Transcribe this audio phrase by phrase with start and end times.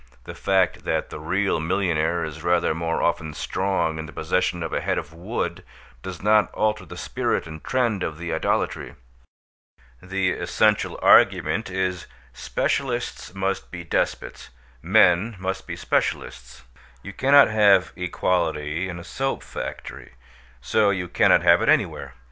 [0.23, 4.73] The fact that the real millionaire is rather more often strong in the possession of
[4.73, 5.63] a head of wood,
[6.01, 8.95] does not alter the spirit and trend of the idolatry.
[10.01, 14.49] The essential argument is "Specialists must be despots;
[14.81, 16.63] men must be specialists.
[17.03, 20.13] You cannot have equality in a soap factory;
[20.61, 22.15] so you cannot have it anywhere.